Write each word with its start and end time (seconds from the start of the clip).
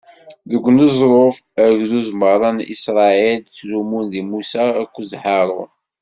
Deg 0.51 0.63
uneẓruf, 0.69 1.35
agdud 1.63 2.07
meṛṛa 2.19 2.49
n 2.57 2.59
Isṛayil 2.73 3.39
ttlummun 3.43 4.05
di 4.11 4.21
Musa 4.29 4.65
akked 4.81 5.11
Haṛun. 5.23 5.71